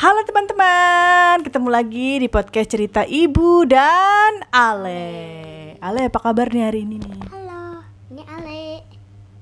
Halo 0.00 0.24
teman-teman, 0.24 1.44
ketemu 1.44 1.68
lagi 1.68 2.24
di 2.24 2.28
podcast 2.32 2.72
cerita 2.72 3.04
Ibu 3.04 3.68
dan 3.68 4.48
Ale. 4.48 5.12
Ale, 5.76 6.08
apa 6.08 6.16
kabar 6.16 6.48
nih 6.48 6.64
hari 6.64 6.88
ini 6.88 6.96
nih? 6.96 7.20
Halo, 7.28 7.84
ini 8.08 8.22
Ale. 8.24 8.64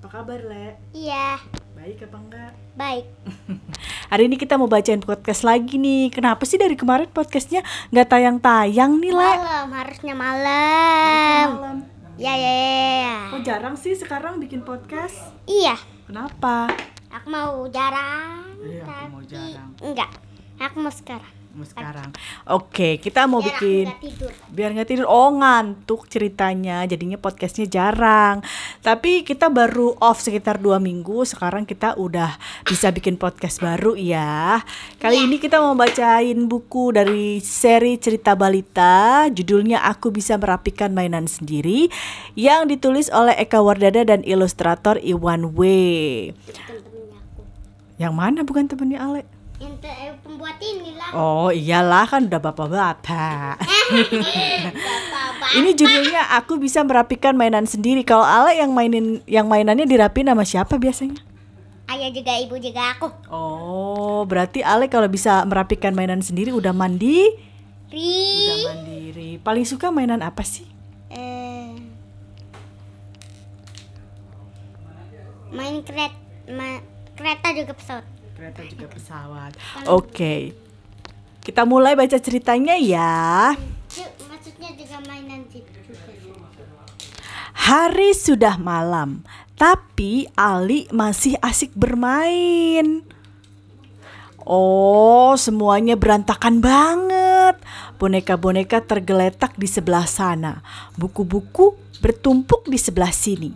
Apa 0.03 0.09
kabar, 0.11 0.43
Le? 0.43 0.75
Iya, 0.91 1.39
Baik 1.79 2.11
apa 2.11 2.17
enggak? 2.19 2.53
baik. 2.75 3.07
Hari 4.11 4.25
ini 4.27 4.35
kita 4.35 4.59
mau 4.59 4.67
bacain 4.67 4.99
podcast 4.99 5.47
lagi 5.47 5.79
nih. 5.79 6.11
Kenapa 6.11 6.43
sih 6.43 6.59
dari 6.59 6.75
kemarin 6.75 7.07
podcastnya 7.07 7.63
nggak 7.95 8.09
tayang-tayang 8.09 8.99
nih, 8.99 9.15
Le? 9.15 9.31
Malam, 9.39 9.69
harusnya 9.71 10.15
malam. 10.19 11.47
Malam. 11.55 11.77
Ya, 12.19 12.35
ya, 12.35 12.51
ya, 12.51 12.67
ya. 13.07 13.17
Kok 13.31 13.43
jarang 13.47 13.75
sih 13.79 13.95
sekarang 13.95 14.43
bikin 14.43 14.67
podcast? 14.67 15.15
Iya, 15.47 15.79
Kenapa? 16.11 16.67
aku 17.15 17.27
mau 17.31 17.63
jarang. 17.71 18.43
Iya, 18.59 18.83
aku 18.83 18.91
tapi 18.91 19.13
mau 19.15 19.23
jarang. 19.23 19.71
Enggak, 19.87 20.11
aku 20.61 20.77
mau 20.79 20.91
sekarang. 20.91 21.33
Mau 21.49 21.65
sekarang. 21.65 22.13
Oke, 22.47 23.01
kita 23.01 23.27
mau 23.27 23.43
Biar 23.43 23.57
bikin 23.57 23.87
aku 23.89 23.91
nggak 23.91 24.03
tidur. 24.05 24.31
biar 24.47 24.71
nggak 24.71 24.89
tidur. 24.89 25.07
Oh 25.09 25.33
ngantuk 25.33 26.07
ceritanya. 26.07 26.87
Jadinya 26.87 27.19
podcastnya 27.19 27.67
jarang. 27.67 28.45
Tapi 28.79 29.27
kita 29.27 29.51
baru 29.51 29.97
off 29.99 30.21
sekitar 30.21 30.61
dua 30.61 30.79
minggu. 30.79 31.25
Sekarang 31.25 31.67
kita 31.67 31.97
udah 31.97 32.37
bisa 32.63 32.93
bikin 32.93 33.17
podcast 33.17 33.59
baru 33.59 33.99
ya 33.99 34.61
kali 34.99 35.25
ini 35.25 35.41
kita 35.41 35.59
mau 35.59 35.75
bacain 35.75 36.47
buku 36.47 36.95
dari 36.95 37.41
seri 37.41 37.97
cerita 37.97 38.39
balita. 38.39 39.27
Judulnya 39.27 39.83
aku 39.83 40.13
bisa 40.13 40.39
merapikan 40.39 40.95
mainan 40.95 41.27
sendiri 41.27 41.91
yang 42.37 42.71
ditulis 42.71 43.11
oleh 43.11 43.35
Eka 43.35 43.59
Wardana 43.59 44.05
dan 44.07 44.21
ilustrator 44.23 45.01
Iwan 45.01 45.57
W. 45.57 45.61
Yang 47.99 48.15
mana? 48.15 48.47
Bukan 48.47 48.71
temennya 48.71 49.03
Ale? 49.03 49.23
Yang 49.23 49.27
te- 49.27 49.27
eh, 49.27 49.38
pembuat 50.23 50.59
ini 50.63 50.95
lah. 50.95 51.11
Oh 51.15 51.51
iyalah 51.51 52.07
kan 52.07 52.31
udah 52.31 52.39
bapak-bapak. 52.43 53.57
Ini 55.57 55.71
judulnya 55.75 56.31
aku 56.39 56.61
bisa 56.61 56.85
merapikan 56.85 57.35
mainan 57.35 57.67
sendiri. 57.67 58.05
Kalau 58.05 58.23
Ale 58.23 58.55
yang 58.55 58.71
mainin 58.71 59.19
yang 59.27 59.51
mainannya 59.51 59.89
dirapin 59.89 60.29
sama 60.29 60.45
siapa 60.47 60.79
biasanya? 60.79 61.19
Ayah 61.89 62.13
juga, 62.13 62.37
ibu 62.37 62.61
juga 62.61 62.95
aku. 62.95 63.09
Oh, 63.33 64.21
berarti 64.29 64.61
Ale 64.61 64.93
kalau 64.93 65.09
bisa 65.09 65.41
merapikan 65.49 65.97
mainan 65.97 66.21
sendiri 66.21 66.53
udah 66.53 66.77
mandi, 66.77 67.33
udah 67.89 67.97
Ri. 67.97 68.69
mandiri. 68.69 69.31
Paling 69.41 69.65
suka 69.65 69.89
mainan 69.89 70.21
apa 70.21 70.45
sih? 70.45 70.69
Eh, 71.09 71.73
main 75.49 75.81
kereta, 75.81 76.13
ma- 76.53 76.85
kereta 77.17 77.57
juga 77.57 77.73
pesawat. 77.73 78.18
Kereta 78.39 78.63
juga 78.71 78.87
pesawat. 78.87 79.59
Oke. 79.91 80.55
Kita 81.43 81.67
mulai 81.67 81.99
baca 81.99 82.15
ceritanya 82.23 82.79
ya. 82.79 83.51
Maksudnya 84.31 84.71
juga 84.79 85.03
mainan. 85.11 85.43
Hari 87.59 88.15
sudah 88.15 88.55
malam, 88.63 89.27
tapi 89.59 90.31
Ali 90.39 90.87
masih 90.95 91.35
asik 91.43 91.75
bermain. 91.75 93.03
Oh, 94.47 95.35
semuanya 95.35 95.99
berantakan 95.99 96.63
banget. 96.63 97.59
Boneka-boneka 97.99 98.87
tergeletak 98.87 99.59
di 99.59 99.67
sebelah 99.67 100.07
sana. 100.07 100.63
Buku-buku 100.95 101.75
bertumpuk 101.99 102.71
di 102.71 102.79
sebelah 102.79 103.11
sini. 103.11 103.51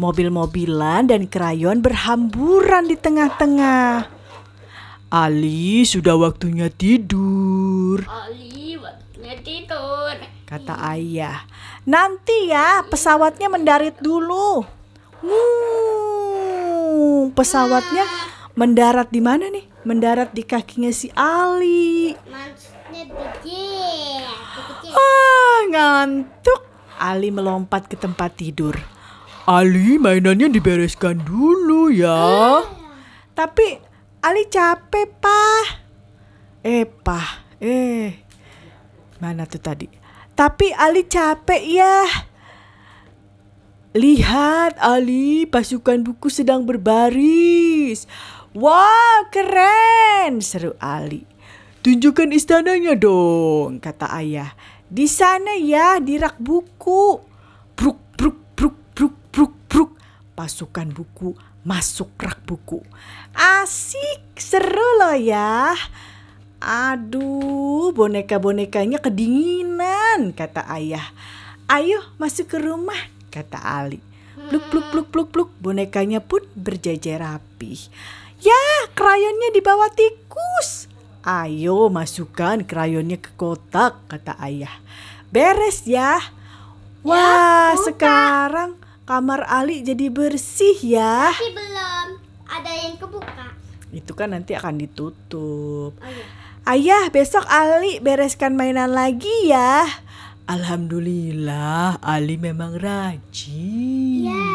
Mobil-mobilan 0.00 1.04
dan 1.04 1.28
krayon 1.28 1.84
berhamburan 1.84 2.88
di 2.88 2.96
tengah-tengah. 2.96 4.21
Ali, 5.12 5.84
sudah 5.84 6.16
waktunya 6.16 6.72
tidur 6.72 8.00
Ali, 8.08 8.80
waktunya 8.80 9.36
tidur. 9.44 10.16
kata 10.48 10.72
ayah. 10.96 11.44
Nanti 11.84 12.48
ya 12.48 12.80
pesawatnya 12.88 13.52
mendarat 13.52 14.00
dulu. 14.00 14.64
Wuh, 15.20 17.28
pesawatnya 17.36 18.08
mendarat 18.56 19.12
di 19.12 19.20
mana 19.20 19.52
nih? 19.52 19.68
Mendarat 19.84 20.32
di 20.32 20.48
kakinya 20.48 20.88
si 20.88 21.12
Ali. 21.12 22.16
Maksudnya. 22.32 24.32
Ah, 24.96 25.60
ngantuk. 25.68 26.64
Ali 26.96 27.28
melompat 27.28 27.84
ke 27.84 28.00
tempat 28.00 28.40
tidur. 28.40 28.80
Ali, 29.44 30.00
mainannya 30.00 30.48
dibereskan 30.48 31.20
dulu 31.20 31.92
ya. 31.92 32.64
Tapi 33.36 33.91
Ali 34.22 34.46
capek, 34.46 35.18
Pak. 35.18 35.66
Eh, 36.62 36.86
Pak. 36.86 37.58
Eh. 37.58 38.22
Mana 39.18 39.50
tuh 39.50 39.58
tadi? 39.58 39.90
Tapi 40.38 40.70
Ali 40.70 41.10
capek 41.10 41.58
ya. 41.66 42.06
Lihat 43.98 44.78
Ali, 44.78 45.42
pasukan 45.50 46.06
buku 46.06 46.30
sedang 46.30 46.62
berbaris. 46.62 48.06
Wah, 48.54 49.26
keren, 49.34 50.38
seru 50.38 50.78
Ali. 50.78 51.26
Tunjukkan 51.82 52.30
istananya 52.30 52.94
dong, 52.94 53.82
kata 53.82 54.06
ayah. 54.22 54.54
Di 54.86 55.10
sana 55.10 55.58
ya, 55.58 55.98
di 55.98 56.14
rak 56.14 56.38
buku. 56.38 57.31
Pasukan 60.42 60.90
buku 60.90 61.38
masuk 61.62 62.18
rak 62.18 62.42
buku. 62.42 62.82
Asik, 63.30 64.34
seru 64.34 64.98
loh 64.98 65.14
ya. 65.14 65.70
Aduh, 66.58 67.94
boneka-bonekanya 67.94 68.98
kedinginan, 68.98 70.34
kata 70.34 70.66
ayah. 70.74 71.14
Ayo 71.70 72.02
masuk 72.18 72.50
ke 72.50 72.58
rumah, 72.58 72.98
kata 73.30 73.54
Ali. 73.62 74.02
Pluk, 74.50 74.66
pluk, 74.66 74.86
pluk, 74.90 75.08
pluk, 75.14 75.28
pluk. 75.30 75.50
Bonekanya 75.62 76.18
pun 76.18 76.42
berjajar 76.58 77.22
rapi. 77.22 77.78
Ya, 78.42 78.90
krayonnya 78.98 79.54
dibawa 79.54 79.94
tikus. 79.94 80.90
Ayo 81.22 81.86
masukkan 81.86 82.66
krayonnya 82.66 83.22
ke 83.22 83.30
kotak, 83.38 83.94
kata 84.10 84.34
ayah. 84.42 84.74
Beres 85.30 85.86
ya. 85.86 86.18
Wah, 87.06 87.78
sekarang 87.78 88.82
kamar 89.04 89.46
Ali 89.50 89.82
jadi 89.82 90.08
bersih 90.08 90.78
ya. 90.82 91.30
Tapi 91.30 91.50
belum 91.52 92.06
ada 92.46 92.72
yang 92.72 92.94
kebuka. 92.98 93.46
Itu 93.92 94.12
kan 94.16 94.32
nanti 94.32 94.56
akan 94.56 94.80
ditutup. 94.80 95.92
Oh 95.98 96.10
iya. 96.10 96.26
Ayah, 96.62 97.10
besok 97.10 97.42
Ali 97.50 97.98
bereskan 97.98 98.54
mainan 98.54 98.94
lagi 98.94 99.50
ya. 99.50 99.82
Alhamdulillah, 100.46 101.98
Ali 101.98 102.38
memang 102.38 102.78
rajin. 102.78 104.30
Iya. 104.30 104.46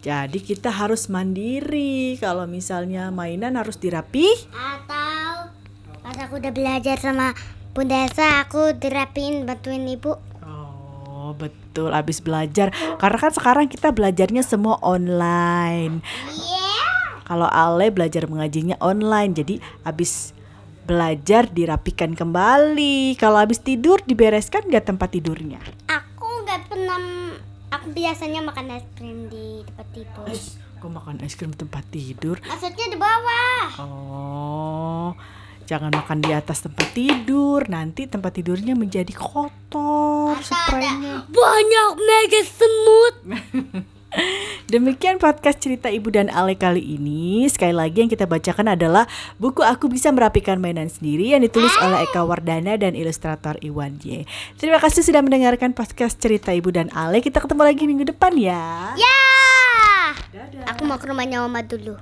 Jadi 0.00 0.40
kita 0.40 0.72
harus 0.72 1.08
mandiri. 1.12 2.20
Kalau 2.20 2.44
misalnya 2.44 3.08
mainan 3.08 3.56
harus 3.56 3.80
dirapi. 3.80 4.28
Atau 4.52 5.52
pas 6.00 6.16
aku 6.20 6.40
udah 6.40 6.52
belajar 6.52 6.96
sama 7.00 7.36
Bunda 7.76 8.08
Elsa, 8.08 8.44
aku 8.44 8.76
dirapin 8.76 9.44
bantuin 9.48 9.84
ibu. 9.84 10.29
Betul. 11.40 11.96
Abis 11.96 12.20
belajar. 12.20 12.68
Karena 13.00 13.18
kan 13.18 13.32
sekarang 13.32 13.66
kita 13.72 13.96
belajarnya 13.96 14.44
semua 14.44 14.76
online. 14.84 16.04
Iya. 16.28 16.76
Kalau 17.24 17.48
Ale 17.48 17.88
belajar 17.88 18.28
mengajinya 18.28 18.76
online. 18.84 19.32
Jadi 19.32 19.54
abis 19.88 20.36
belajar 20.84 21.48
dirapikan 21.48 22.12
kembali. 22.18 23.16
Kalau 23.16 23.40
habis 23.40 23.62
tidur 23.64 24.02
dibereskan 24.04 24.68
nggak 24.68 24.90
tempat 24.90 25.08
tidurnya? 25.14 25.62
Aku 25.88 26.44
nggak 26.44 26.68
pernah. 26.68 26.98
Aku 27.70 27.94
biasanya 27.94 28.42
makan 28.42 28.74
es 28.74 28.84
krim 28.98 29.30
di 29.30 29.62
tempat 29.62 29.88
tidur. 29.94 30.26
Kok 30.82 30.90
makan 30.90 31.22
es 31.22 31.38
krim 31.38 31.54
tempat 31.54 31.86
tidur? 31.94 32.42
Maksudnya 32.42 32.86
di 32.90 32.98
bawah. 32.98 33.66
Oh, 33.78 35.14
jangan 35.70 35.94
makan 35.94 36.18
di 36.18 36.34
atas 36.34 36.66
tempat 36.66 36.90
tidur. 36.90 37.62
Nanti 37.70 38.10
tempat 38.10 38.34
tidurnya 38.34 38.74
menjadi 38.74 39.14
kotor 39.14 40.09
spraynya. 40.42 41.24
banyak 41.28 41.90
mega 42.00 42.40
semut. 42.44 43.14
Demikian 44.70 45.22
podcast 45.22 45.62
cerita 45.62 45.86
Ibu 45.86 46.10
dan 46.10 46.26
Ale 46.30 46.58
kali 46.58 46.82
ini. 46.82 47.46
Sekali 47.46 47.70
lagi 47.70 48.02
yang 48.02 48.10
kita 48.10 48.26
bacakan 48.26 48.74
adalah 48.74 49.06
buku 49.38 49.62
Aku 49.62 49.86
Bisa 49.86 50.10
Merapikan 50.10 50.58
Mainan 50.58 50.90
Sendiri 50.90 51.30
yang 51.30 51.42
ditulis 51.42 51.70
oleh 51.78 52.06
Eka 52.06 52.26
Wardana 52.26 52.74
dan 52.74 52.98
ilustrator 52.98 53.54
Iwan 53.62 54.02
Y. 54.02 54.26
Terima 54.58 54.82
kasih 54.82 55.06
sudah 55.06 55.22
mendengarkan 55.22 55.74
podcast 55.74 56.18
cerita 56.18 56.50
Ibu 56.50 56.74
dan 56.74 56.90
Ale. 56.90 57.22
Kita 57.22 57.38
ketemu 57.38 57.62
lagi 57.62 57.82
minggu 57.86 58.04
depan 58.10 58.34
ya. 58.34 58.94
Ya. 58.98 59.18
Dadah. 60.34 60.74
Aku 60.74 60.86
mau 60.86 60.98
ke 60.98 61.06
rumahnya 61.06 61.46
Oma 61.46 61.62
dulu. 61.62 61.98